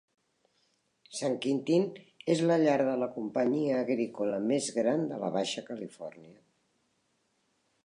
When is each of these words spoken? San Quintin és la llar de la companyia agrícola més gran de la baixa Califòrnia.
San 1.17 1.35
Quintin 1.43 1.85
és 2.35 2.41
la 2.51 2.57
llar 2.63 2.79
de 2.89 2.95
la 3.03 3.11
companyia 3.19 3.77
agrícola 3.83 4.41
més 4.55 4.73
gran 4.81 5.07
de 5.13 5.23
la 5.27 5.31
baixa 5.39 5.67
Califòrnia. 5.71 6.37